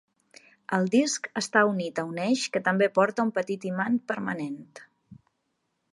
El 0.77 0.87
disc 0.95 1.27
està 1.41 1.63
unit 1.73 2.01
a 2.03 2.07
un 2.13 2.17
eix 2.25 2.47
que 2.55 2.63
també 2.69 2.89
porta 2.97 3.27
un 3.29 3.35
petit 3.39 3.69
imant 3.73 4.03
permanent. 4.13 4.61